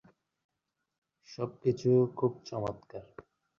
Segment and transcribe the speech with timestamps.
[1.29, 3.03] সবকিছু খুব চমৎকার।